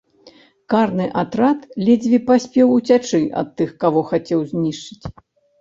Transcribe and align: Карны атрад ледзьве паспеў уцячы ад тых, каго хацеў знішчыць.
Карны 0.73 1.05
атрад 1.21 1.59
ледзьве 1.85 2.19
паспеў 2.29 2.73
уцячы 2.79 3.21
ад 3.43 3.55
тых, 3.61 3.69
каго 3.85 4.01
хацеў 4.11 4.39
знішчыць. 4.55 5.05